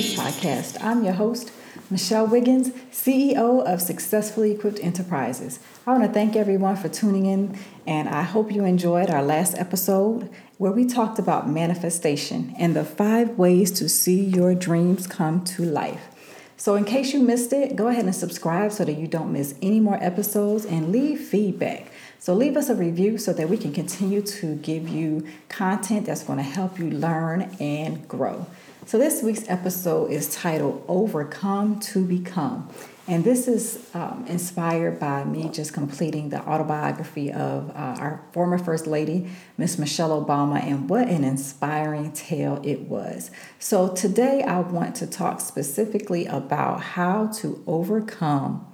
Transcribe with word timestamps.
Podcast. 0.00 0.82
I'm 0.82 1.04
your 1.04 1.12
host, 1.12 1.52
Michelle 1.90 2.26
Wiggins, 2.26 2.70
CEO 2.90 3.62
of 3.62 3.82
Successfully 3.82 4.52
Equipped 4.52 4.80
Enterprises. 4.82 5.60
I 5.86 5.92
want 5.92 6.04
to 6.04 6.10
thank 6.10 6.36
everyone 6.36 6.76
for 6.76 6.88
tuning 6.88 7.26
in, 7.26 7.58
and 7.86 8.08
I 8.08 8.22
hope 8.22 8.50
you 8.50 8.64
enjoyed 8.64 9.10
our 9.10 9.22
last 9.22 9.58
episode 9.58 10.30
where 10.56 10.72
we 10.72 10.86
talked 10.86 11.18
about 11.18 11.50
manifestation 11.50 12.54
and 12.58 12.74
the 12.74 12.84
five 12.84 13.36
ways 13.36 13.70
to 13.72 13.90
see 13.90 14.24
your 14.24 14.54
dreams 14.54 15.06
come 15.06 15.44
to 15.44 15.64
life. 15.64 16.08
So, 16.56 16.76
in 16.76 16.84
case 16.84 17.12
you 17.12 17.20
missed 17.20 17.52
it, 17.52 17.76
go 17.76 17.88
ahead 17.88 18.06
and 18.06 18.14
subscribe 18.14 18.72
so 18.72 18.86
that 18.86 18.96
you 18.96 19.06
don't 19.06 19.32
miss 19.32 19.54
any 19.60 19.80
more 19.80 20.02
episodes 20.02 20.64
and 20.64 20.90
leave 20.90 21.20
feedback. 21.20 21.92
So 22.18 22.34
leave 22.34 22.58
us 22.58 22.68
a 22.68 22.74
review 22.74 23.16
so 23.16 23.32
that 23.32 23.48
we 23.48 23.56
can 23.56 23.72
continue 23.72 24.20
to 24.20 24.56
give 24.56 24.86
you 24.88 25.26
content 25.48 26.04
that's 26.04 26.22
going 26.22 26.36
to 26.36 26.42
help 26.42 26.78
you 26.78 26.90
learn 26.90 27.56
and 27.58 28.06
grow. 28.06 28.46
So 28.86 28.98
this 28.98 29.22
week's 29.22 29.48
episode 29.48 30.10
is 30.10 30.34
titled 30.34 30.84
Overcome 30.88 31.80
to 31.80 32.04
Become. 32.04 32.68
And 33.06 33.22
this 33.22 33.46
is 33.46 33.88
um, 33.94 34.24
inspired 34.26 34.98
by 34.98 35.24
me 35.24 35.48
just 35.48 35.72
completing 35.72 36.30
the 36.30 36.40
autobiography 36.40 37.30
of 37.30 37.70
uh, 37.70 37.96
our 37.98 38.24
former 38.32 38.58
First 38.58 38.86
Lady, 38.86 39.28
Miss 39.58 39.78
Michelle 39.78 40.24
Obama, 40.24 40.62
and 40.62 40.88
what 40.88 41.08
an 41.08 41.24
inspiring 41.24 42.12
tale 42.12 42.60
it 42.64 42.80
was. 42.80 43.30
So, 43.58 43.88
today 43.94 44.42
I 44.42 44.60
want 44.60 44.96
to 44.96 45.06
talk 45.06 45.40
specifically 45.40 46.26
about 46.26 46.80
how 46.80 47.28
to 47.38 47.62
overcome 47.66 48.66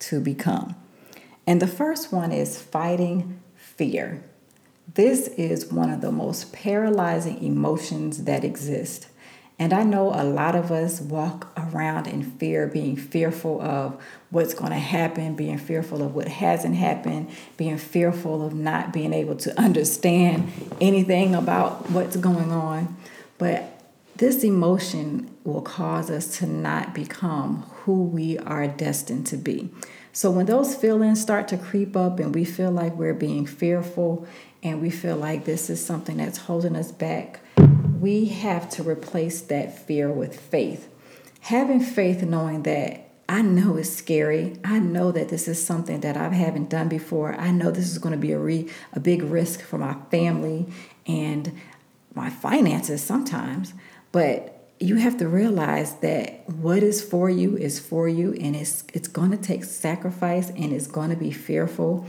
to 0.00 0.20
become. 0.20 0.74
And 1.46 1.62
the 1.62 1.66
first 1.66 2.12
one 2.12 2.32
is 2.32 2.60
fighting 2.60 3.40
fear. 3.54 4.24
This 4.92 5.28
is 5.28 5.72
one 5.72 5.90
of 5.90 6.00
the 6.00 6.12
most 6.12 6.52
paralyzing 6.52 7.42
emotions 7.42 8.24
that 8.24 8.44
exist. 8.44 9.08
And 9.58 9.72
I 9.72 9.84
know 9.84 10.12
a 10.12 10.24
lot 10.24 10.56
of 10.56 10.72
us 10.72 11.00
walk 11.00 11.48
around 11.56 12.08
in 12.08 12.22
fear, 12.22 12.66
being 12.66 12.96
fearful 12.96 13.62
of 13.62 14.02
what's 14.30 14.52
going 14.52 14.72
to 14.72 14.78
happen, 14.78 15.36
being 15.36 15.58
fearful 15.58 16.02
of 16.02 16.14
what 16.14 16.26
hasn't 16.26 16.74
happened, 16.74 17.30
being 17.56 17.78
fearful 17.78 18.44
of 18.44 18.52
not 18.52 18.92
being 18.92 19.12
able 19.12 19.36
to 19.36 19.60
understand 19.60 20.52
anything 20.80 21.34
about 21.36 21.88
what's 21.90 22.16
going 22.16 22.50
on. 22.50 22.96
But 23.38 23.80
this 24.16 24.42
emotion 24.42 25.30
will 25.44 25.62
cause 25.62 26.10
us 26.10 26.38
to 26.38 26.46
not 26.46 26.94
become 26.94 27.62
who 27.70 28.04
we 28.04 28.38
are 28.38 28.66
destined 28.66 29.26
to 29.28 29.36
be. 29.36 29.70
So 30.12 30.30
when 30.30 30.46
those 30.46 30.74
feelings 30.74 31.20
start 31.20 31.48
to 31.48 31.56
creep 31.56 31.96
up 31.96 32.18
and 32.18 32.34
we 32.34 32.44
feel 32.44 32.70
like 32.70 32.94
we're 32.94 33.14
being 33.14 33.46
fearful 33.46 34.26
and 34.62 34.80
we 34.80 34.90
feel 34.90 35.16
like 35.16 35.44
this 35.44 35.68
is 35.68 35.84
something 35.84 36.16
that's 36.16 36.38
holding 36.38 36.76
us 36.76 36.92
back, 36.92 37.40
we 38.04 38.26
have 38.26 38.68
to 38.68 38.82
replace 38.82 39.40
that 39.40 39.78
fear 39.78 40.12
with 40.12 40.38
faith. 40.38 40.90
Having 41.40 41.80
faith 41.80 42.22
knowing 42.22 42.62
that 42.64 43.08
I 43.30 43.40
know 43.40 43.78
it's 43.78 43.88
scary. 43.88 44.58
I 44.62 44.78
know 44.78 45.10
that 45.10 45.30
this 45.30 45.48
is 45.48 45.64
something 45.64 46.00
that 46.00 46.14
I 46.14 46.28
haven't 46.28 46.68
done 46.68 46.90
before. 46.90 47.34
I 47.34 47.50
know 47.50 47.70
this 47.70 47.90
is 47.90 47.96
going 47.96 48.12
to 48.12 48.20
be 48.20 48.32
a 48.32 48.38
re, 48.38 48.68
a 48.92 49.00
big 49.00 49.22
risk 49.22 49.62
for 49.62 49.78
my 49.78 49.94
family 50.10 50.66
and 51.06 51.58
my 52.14 52.28
finances 52.28 53.02
sometimes, 53.02 53.72
but 54.12 54.68
you 54.78 54.96
have 54.96 55.16
to 55.16 55.26
realize 55.26 55.94
that 56.00 56.46
what 56.50 56.82
is 56.82 57.02
for 57.02 57.30
you 57.30 57.56
is 57.56 57.80
for 57.80 58.06
you 58.06 58.34
and 58.34 58.54
it's 58.54 58.84
it's 58.92 59.08
going 59.08 59.30
to 59.30 59.38
take 59.38 59.64
sacrifice 59.64 60.50
and 60.50 60.74
it's 60.74 60.88
going 60.88 61.08
to 61.08 61.16
be 61.16 61.30
fearful 61.30 62.04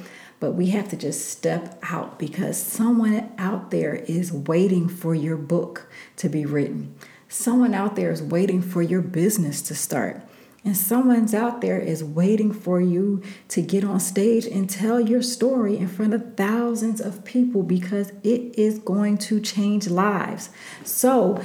but 0.46 0.54
we 0.54 0.68
have 0.68 0.88
to 0.88 0.96
just 0.96 1.28
step 1.28 1.80
out 1.82 2.20
because 2.20 2.56
someone 2.56 3.34
out 3.40 3.72
there 3.72 3.96
is 3.96 4.32
waiting 4.32 4.88
for 4.88 5.16
your 5.16 5.38
book 5.38 5.90
to 6.16 6.30
be 6.30 6.46
written. 6.46 6.94
Someone 7.28 7.74
out 7.74 7.96
there 7.96 8.11
is 8.11 8.22
waiting 8.22 8.61
for 8.61 8.84
your 8.84 9.02
business 9.02 9.60
to 9.64 9.73
start. 9.73 10.22
And 10.64 10.78
someone's 10.78 11.34
out 11.34 11.61
there 11.61 11.80
is 11.80 12.04
waiting 12.04 12.54
for 12.54 12.80
you 12.80 13.23
to 13.48 13.64
get 13.64 13.84
on 13.84 14.00
stage 14.00 14.45
and 14.45 14.70
tell 14.70 15.02
your 15.02 15.23
story 15.23 15.78
in 15.78 15.88
front 15.88 16.14
of 16.14 16.36
thousands 16.38 17.02
of 17.02 17.26
people 17.26 17.64
because 17.64 18.11
it 18.22 18.55
is 18.55 18.78
going 18.78 19.17
to 19.30 19.42
change 19.42 19.88
lives. 19.88 20.52
So, 20.84 21.44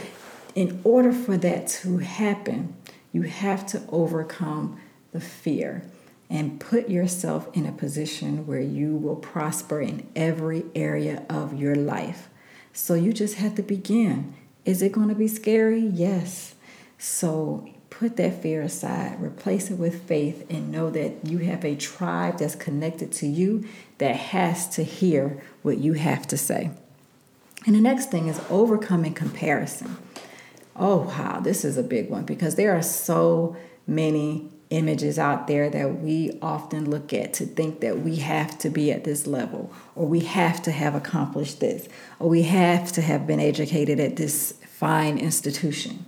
in 0.55 0.79
order 0.85 1.13
for 1.13 1.39
that 1.39 1.69
to 1.69 1.97
happen, 1.97 2.77
you 3.13 3.23
have 3.23 3.67
to 3.69 3.83
overcome 3.89 4.79
the 5.13 5.21
fear 5.21 5.91
and 6.31 6.61
put 6.61 6.89
yourself 6.89 7.49
in 7.53 7.67
a 7.67 7.73
position 7.73 8.47
where 8.47 8.61
you 8.61 8.97
will 8.97 9.17
prosper 9.17 9.81
in 9.81 10.09
every 10.15 10.65
area 10.77 11.25
of 11.29 11.59
your 11.59 11.75
life. 11.75 12.29
So 12.73 12.95
you 12.95 13.13
just 13.13 13.35
have 13.35 13.57
to 13.57 13.63
begin. 13.63 14.35
Is 14.65 14.81
it 14.81 14.93
going 14.93 15.09
to 15.09 15.15
be 15.15 15.27
scary? 15.27 15.81
Yes. 15.81 16.55
So 16.99 17.69
put 17.91 18.17
that 18.17 18.41
fear 18.41 18.63
aside, 18.63 19.21
replace 19.21 19.71
it 19.71 19.79
with 19.79 20.05
faith, 20.05 20.47
and 20.49 20.71
know 20.71 20.89
that 20.91 21.27
you 21.27 21.39
have 21.39 21.65
a 21.65 21.75
tribe 21.75 22.39
that's 22.39 22.55
connected 22.55 23.11
to 23.13 23.27
you 23.27 23.67
that 23.99 24.15
has 24.15 24.69
to 24.71 24.85
hear 24.85 25.43
what 25.63 25.79
you 25.79 25.95
have 25.95 26.29
to 26.29 26.39
say. 26.39 26.71
And 27.67 27.75
the 27.75 27.81
next 27.81 28.11
thing 28.11 28.29
is 28.29 28.41
overcoming 28.49 29.15
comparison. 29.15 29.97
Oh, 30.77 30.99
wow, 30.99 31.41
this 31.41 31.65
is 31.65 31.77
a 31.77 31.83
big 31.83 32.09
one 32.09 32.25
because 32.25 32.55
there 32.55 32.75
are 32.75 32.83
so 32.83 33.57
many 33.87 34.49
images 34.71 35.19
out 35.19 35.49
there 35.49 35.69
that 35.69 36.01
we 36.01 36.39
often 36.41 36.89
look 36.89 37.13
at 37.13 37.35
to 37.35 37.45
think 37.45 37.81
that 37.81 38.01
we 38.01 38.17
have 38.17 38.57
to 38.59 38.71
be 38.71 38.91
at 38.93 39.05
this 39.05 39.27
level, 39.27 39.73
or 39.95 40.07
we 40.07 40.21
have 40.21 40.63
to 40.63 40.71
have 40.71 40.95
accomplished 40.95 41.61
this, 41.61 41.89
or 42.19 42.29
we 42.29 42.43
have 42.43 42.93
to 42.93 43.03
have 43.03 43.27
been 43.27 43.41
educated 43.41 43.99
at 43.99 44.17
this 44.17 44.55
fine 44.67 45.19
institution. 45.19 46.07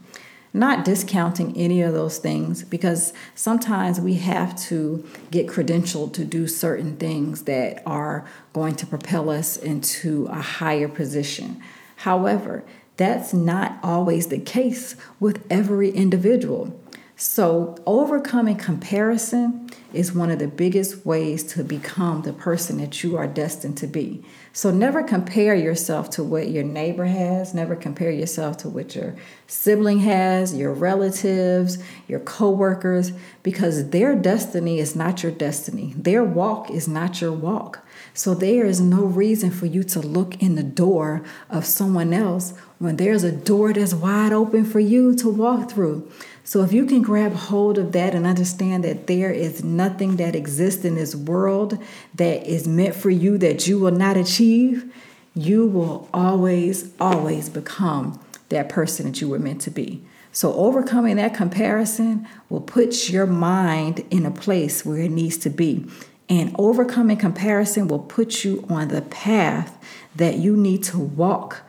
Not 0.55 0.85
discounting 0.85 1.57
any 1.57 1.81
of 1.81 1.95
those 1.95 2.19
things 2.19 2.63
because 2.63 3.13
sometimes 3.35 4.01
we 4.01 4.15
have 4.15 4.55
to 4.65 5.05
get 5.31 5.47
credentialed 5.47 6.13
to 6.15 6.25
do 6.25 6.47
certain 6.47 6.97
things 6.97 7.45
that 7.45 7.83
are 7.87 8.29
going 8.53 8.77
to 8.77 8.87
propel 8.87 9.31
us 9.31 9.57
into 9.57 10.27
a 10.27 10.41
higher 10.41 10.89
position. 10.89 11.61
However, 11.97 12.65
that's 12.99 13.33
not 13.33 13.79
always 13.83 14.27
the 14.27 14.39
case 14.39 14.95
with 15.19 15.45
every 15.51 15.91
individual. 15.91 16.79
So, 17.23 17.77
overcoming 17.87 18.57
comparison 18.57 19.62
is 19.93 20.15
one 20.15 20.31
of 20.31 20.39
the 20.39 20.49
biggest 20.49 21.05
ways 21.05 21.43
to 21.43 21.63
become 21.63 22.23
the 22.23 22.33
person 22.33 22.79
that 22.79 23.03
you 23.03 23.17
are 23.17 23.27
destined 23.27 23.77
to 23.79 23.87
be. 23.87 24.25
So, 24.55 24.71
never 24.71 25.03
compare 25.03 25.55
yourself 25.55 26.11
to 26.11 26.23
what 26.23 26.51
your 26.51 26.63
neighbor 26.63 27.07
has, 27.07 27.55
never 27.55 27.75
compare 27.75 28.11
yourself 28.11 28.59
to 28.59 28.69
what 28.69 28.95
your 28.95 29.17
sibling 29.47 30.01
has, 30.01 30.55
your 30.55 30.73
relatives, 30.73 31.79
your 32.07 32.21
coworkers, 32.21 33.13
because 33.43 33.91
their 33.91 34.15
destiny 34.15 34.79
is 34.79 34.95
not 34.95 35.23
your 35.23 35.33
destiny. 35.33 35.95
Their 35.97 36.23
walk 36.23 36.71
is 36.71 36.87
not 36.87 37.21
your 37.21 37.33
walk. 37.33 37.87
So, 38.15 38.35
there 38.35 38.67
is 38.67 38.81
no 38.81 39.05
reason 39.05 39.51
for 39.51 39.67
you 39.67 39.83
to 39.85 40.01
look 40.01 40.43
in 40.43 40.55
the 40.55 40.63
door 40.63 41.23
of 41.49 41.65
someone 41.65 42.13
else 42.13 42.53
when 42.79 42.97
there's 42.97 43.25
a 43.25 43.33
door 43.33 43.73
that's 43.73 43.95
wide 43.95 44.33
open 44.33 44.65
for 44.65 44.81
you 44.81 45.15
to 45.17 45.29
walk 45.31 45.71
through. 45.71 46.11
So, 46.45 46.63
if 46.63 46.73
you 46.73 46.85
can 46.85 47.01
grab 47.01 47.33
hold 47.33 47.79
of 47.79 47.93
that 47.93 48.15
and 48.15 48.27
understand 48.27 48.85
that 48.85 49.07
there 49.07 49.33
nothing 49.65 50.17
that 50.17 50.35
exists 50.35 50.85
in 50.85 50.95
this 50.95 51.15
world 51.15 51.79
that 52.15 52.47
is 52.47 52.67
meant 52.67 52.95
for 52.95 53.11
you 53.11 53.39
that 53.39 53.67
you 53.67 53.79
will 53.79 53.93
not 53.93 54.17
achieve, 54.17 54.93
you 55.35 55.67
will 55.67 56.09
always, 56.13 56.93
always 57.01 57.49
become 57.49 58.21
that 58.49 58.69
person 58.69 59.07
that 59.07 59.21
you 59.21 59.29
were 59.29 59.39
meant 59.39 59.61
to 59.63 59.71
be. 59.71 60.03
So, 60.31 60.55
overcoming 60.55 61.17
that 61.17 61.35
comparison 61.35 62.27
will 62.49 62.61
put 62.61 63.11
your 63.11 63.27
mind 63.27 64.05
in 64.11 64.25
a 64.25 64.31
place 64.31 64.85
where 64.85 64.99
it 64.99 65.11
needs 65.11 65.37
to 65.39 65.51
be. 65.51 65.87
And 66.29 66.55
overcoming 66.59 67.19
comparison 67.19 67.89
will 67.89 67.99
put 67.99 68.45
you 68.45 68.65
on 68.71 68.89
the 68.89 69.03
path 69.03 69.79
that 70.17 70.37
you 70.37 70.57
need 70.57 70.83
to 70.85 70.99
walk 70.99 71.63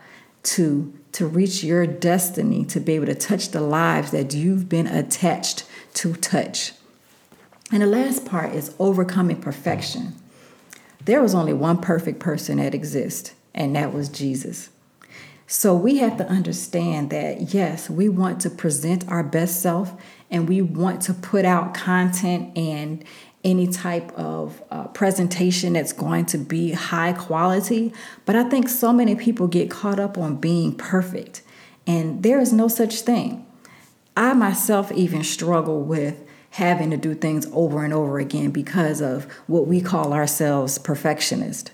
to 0.44 0.92
to 1.12 1.26
reach 1.28 1.62
your 1.62 1.86
destiny, 1.86 2.64
to 2.64 2.80
be 2.80 2.94
able 2.94 3.06
to 3.06 3.14
touch 3.14 3.50
the 3.50 3.60
lives 3.60 4.10
that 4.10 4.34
you've 4.34 4.68
been 4.68 4.88
attached 4.88 5.64
to 5.94 6.12
touch. 6.14 6.72
And 7.74 7.82
the 7.82 7.88
last 7.88 8.24
part 8.24 8.54
is 8.54 8.72
overcoming 8.78 9.40
perfection. 9.40 10.14
There 11.04 11.20
was 11.20 11.34
only 11.34 11.52
one 11.52 11.78
perfect 11.78 12.20
person 12.20 12.58
that 12.58 12.72
exists, 12.72 13.34
and 13.52 13.74
that 13.74 13.92
was 13.92 14.08
Jesus. 14.08 14.70
So 15.48 15.74
we 15.74 15.98
have 15.98 16.16
to 16.18 16.28
understand 16.28 17.10
that, 17.10 17.52
yes, 17.52 17.90
we 17.90 18.08
want 18.08 18.40
to 18.42 18.50
present 18.50 19.08
our 19.08 19.24
best 19.24 19.60
self 19.60 19.92
and 20.30 20.48
we 20.48 20.62
want 20.62 21.02
to 21.02 21.14
put 21.14 21.44
out 21.44 21.74
content 21.74 22.56
and 22.56 23.04
any 23.42 23.66
type 23.66 24.12
of 24.12 24.62
uh, 24.70 24.86
presentation 24.88 25.72
that's 25.72 25.92
going 25.92 26.26
to 26.26 26.38
be 26.38 26.70
high 26.70 27.12
quality. 27.12 27.92
But 28.24 28.36
I 28.36 28.48
think 28.48 28.68
so 28.68 28.92
many 28.92 29.16
people 29.16 29.48
get 29.48 29.68
caught 29.68 29.98
up 29.98 30.16
on 30.16 30.36
being 30.36 30.76
perfect, 30.76 31.42
and 31.88 32.22
there 32.22 32.38
is 32.38 32.52
no 32.52 32.68
such 32.68 33.00
thing. 33.00 33.44
I 34.16 34.32
myself 34.32 34.92
even 34.92 35.24
struggle 35.24 35.82
with 35.82 36.20
having 36.54 36.88
to 36.88 36.96
do 36.96 37.16
things 37.16 37.48
over 37.52 37.84
and 37.84 37.92
over 37.92 38.20
again 38.20 38.52
because 38.52 39.00
of 39.00 39.24
what 39.48 39.66
we 39.66 39.80
call 39.80 40.12
ourselves 40.12 40.78
perfectionist. 40.78 41.72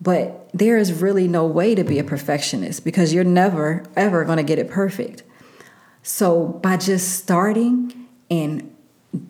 But 0.00 0.48
there 0.54 0.76
is 0.76 1.02
really 1.02 1.26
no 1.26 1.44
way 1.44 1.74
to 1.74 1.82
be 1.82 1.98
a 1.98 2.04
perfectionist 2.04 2.84
because 2.84 3.12
you're 3.12 3.24
never, 3.24 3.84
ever 3.96 4.24
going 4.24 4.36
to 4.36 4.44
get 4.44 4.60
it 4.60 4.70
perfect. 4.70 5.24
So 6.04 6.46
by 6.46 6.76
just 6.76 7.18
starting 7.18 8.06
and 8.30 8.72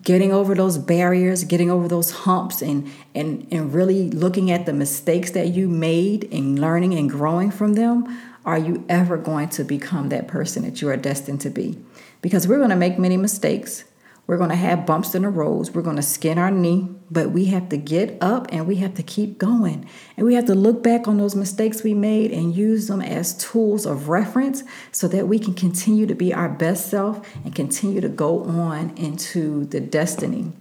getting 0.03 0.31
over 0.31 0.53
those 0.53 0.77
barriers, 0.77 1.43
getting 1.43 1.71
over 1.71 1.87
those 1.87 2.11
humps 2.11 2.61
and 2.61 2.87
and 3.15 3.47
and 3.51 3.73
really 3.73 4.11
looking 4.11 4.51
at 4.51 4.67
the 4.67 4.73
mistakes 4.73 5.31
that 5.31 5.47
you 5.47 5.69
made 5.69 6.31
and 6.31 6.59
learning 6.59 6.93
and 6.93 7.09
growing 7.09 7.49
from 7.49 7.73
them, 7.73 8.15
are 8.45 8.59
you 8.59 8.85
ever 8.87 9.17
going 9.17 9.49
to 9.49 9.63
become 9.63 10.09
that 10.09 10.27
person 10.27 10.61
that 10.63 10.83
you 10.83 10.89
are 10.89 10.97
destined 10.97 11.41
to 11.41 11.49
be? 11.49 11.79
Because 12.21 12.47
we're 12.47 12.59
going 12.59 12.69
to 12.69 12.75
make 12.75 12.99
many 12.99 13.17
mistakes. 13.17 13.85
We're 14.25 14.37
going 14.37 14.51
to 14.51 14.55
have 14.55 14.85
bumps 14.85 15.15
in 15.15 15.23
the 15.23 15.29
roads. 15.29 15.71
We're 15.71 15.81
going 15.81 15.97
to 15.97 16.01
skin 16.01 16.37
our 16.37 16.49
knee, 16.49 16.87
but 17.11 17.31
we 17.31 17.45
have 17.45 17.67
to 17.69 17.77
get 17.77 18.17
up 18.21 18.47
and 18.51 18.65
we 18.65 18.77
have 18.77 18.93
to 18.95 19.03
keep 19.03 19.37
going. 19.37 19.87
And 20.15 20.25
we 20.25 20.35
have 20.35 20.45
to 20.45 20.55
look 20.55 20.81
back 20.81 21.07
on 21.07 21.17
those 21.17 21.35
mistakes 21.35 21.83
we 21.83 21.93
made 21.93 22.31
and 22.31 22.55
use 22.55 22.87
them 22.87 23.01
as 23.01 23.37
tools 23.37 23.85
of 23.85 24.07
reference 24.07 24.63
so 24.93 25.09
that 25.09 25.27
we 25.27 25.39
can 25.39 25.53
continue 25.53 26.05
to 26.05 26.15
be 26.15 26.33
our 26.33 26.47
best 26.47 26.89
self 26.89 27.27
and 27.43 27.53
continue 27.53 27.99
to 27.99 28.09
go 28.09 28.43
on 28.45 28.95
into 28.95 29.65
the 29.65 29.81
destiny 29.81 30.53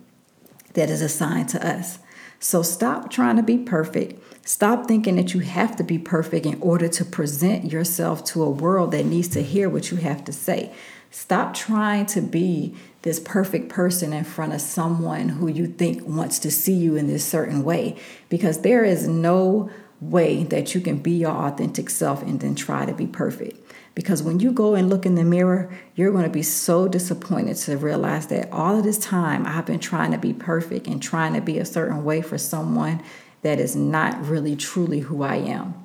that 0.74 0.90
is 0.90 1.00
assigned 1.00 1.48
to 1.50 1.64
us. 1.64 2.00
So 2.40 2.62
stop 2.62 3.10
trying 3.10 3.36
to 3.36 3.42
be 3.44 3.58
perfect. 3.58 4.20
Stop 4.44 4.88
thinking 4.88 5.14
that 5.14 5.32
you 5.32 5.40
have 5.40 5.76
to 5.76 5.84
be 5.84 5.98
perfect 5.98 6.44
in 6.44 6.60
order 6.60 6.88
to 6.88 7.04
present 7.04 7.70
yourself 7.70 8.24
to 8.24 8.42
a 8.42 8.50
world 8.50 8.90
that 8.90 9.06
needs 9.06 9.28
to 9.28 9.42
hear 9.42 9.68
what 9.68 9.92
you 9.92 9.98
have 9.98 10.24
to 10.24 10.32
say. 10.32 10.72
Stop 11.12 11.52
trying 11.52 12.06
to 12.06 12.22
be 12.22 12.74
this 13.02 13.20
perfect 13.20 13.68
person 13.68 14.14
in 14.14 14.24
front 14.24 14.54
of 14.54 14.62
someone 14.62 15.28
who 15.28 15.46
you 15.46 15.66
think 15.66 16.02
wants 16.06 16.38
to 16.38 16.50
see 16.50 16.72
you 16.72 16.96
in 16.96 17.06
this 17.06 17.22
certain 17.22 17.62
way 17.62 17.96
because 18.30 18.62
there 18.62 18.82
is 18.82 19.06
no 19.06 19.70
way 20.00 20.42
that 20.44 20.74
you 20.74 20.80
can 20.80 20.96
be 20.96 21.10
your 21.10 21.30
authentic 21.30 21.90
self 21.90 22.22
and 22.22 22.40
then 22.40 22.54
try 22.54 22.86
to 22.86 22.94
be 22.94 23.06
perfect. 23.06 23.58
Because 23.94 24.22
when 24.22 24.40
you 24.40 24.52
go 24.52 24.74
and 24.74 24.88
look 24.88 25.04
in 25.04 25.14
the 25.14 25.22
mirror, 25.22 25.70
you're 25.94 26.12
going 26.12 26.24
to 26.24 26.30
be 26.30 26.42
so 26.42 26.88
disappointed 26.88 27.56
to 27.56 27.76
realize 27.76 28.28
that 28.28 28.50
all 28.50 28.78
of 28.78 28.84
this 28.84 28.98
time 28.98 29.46
I've 29.46 29.66
been 29.66 29.80
trying 29.80 30.12
to 30.12 30.18
be 30.18 30.32
perfect 30.32 30.86
and 30.86 31.02
trying 31.02 31.34
to 31.34 31.42
be 31.42 31.58
a 31.58 31.66
certain 31.66 32.04
way 32.04 32.22
for 32.22 32.38
someone 32.38 33.02
that 33.42 33.60
is 33.60 33.76
not 33.76 34.26
really 34.26 34.56
truly 34.56 35.00
who 35.00 35.22
I 35.22 35.36
am. 35.36 35.81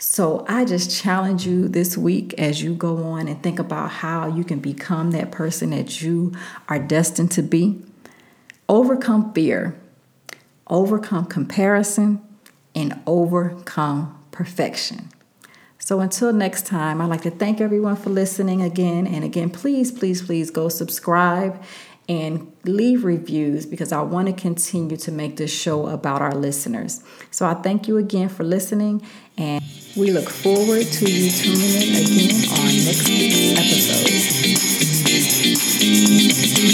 So 0.00 0.44
I 0.48 0.64
just 0.64 0.96
challenge 0.96 1.44
you 1.44 1.66
this 1.66 1.98
week 1.98 2.32
as 2.38 2.62
you 2.62 2.72
go 2.72 3.02
on 3.02 3.26
and 3.26 3.42
think 3.42 3.58
about 3.58 3.90
how 3.90 4.28
you 4.28 4.44
can 4.44 4.60
become 4.60 5.10
that 5.10 5.32
person 5.32 5.70
that 5.70 6.00
you 6.00 6.32
are 6.68 6.78
destined 6.78 7.32
to 7.32 7.42
be. 7.42 7.82
Overcome 8.68 9.32
fear, 9.32 9.76
overcome 10.68 11.26
comparison, 11.26 12.22
and 12.76 13.00
overcome 13.06 14.16
perfection. 14.30 15.10
So 15.80 16.00
until 16.00 16.32
next 16.32 16.66
time, 16.66 17.00
I'd 17.00 17.06
like 17.06 17.22
to 17.22 17.30
thank 17.30 17.60
everyone 17.60 17.96
for 17.96 18.10
listening 18.10 18.62
again. 18.62 19.06
And 19.06 19.24
again, 19.24 19.50
please, 19.50 19.90
please, 19.90 20.22
please 20.22 20.50
go 20.50 20.68
subscribe 20.68 21.60
and 22.08 22.50
leave 22.64 23.04
reviews 23.04 23.66
because 23.66 23.92
I 23.92 24.00
want 24.00 24.28
to 24.28 24.32
continue 24.32 24.96
to 24.96 25.12
make 25.12 25.36
this 25.36 25.50
show 25.50 25.86
about 25.88 26.22
our 26.22 26.34
listeners. 26.34 27.02
So 27.30 27.46
I 27.46 27.54
thank 27.54 27.86
you 27.86 27.98
again 27.98 28.28
for 28.30 28.44
listening 28.44 29.02
and 29.36 29.62
we 29.96 30.10
look 30.10 30.28
forward 30.28 30.86
to 30.86 31.10
you 31.10 31.30
tuning 31.30 31.82
in 31.82 31.94
again 32.04 32.48
on 32.50 32.66
next 32.84 33.08
week's 33.08 33.52
episode. 36.38 36.67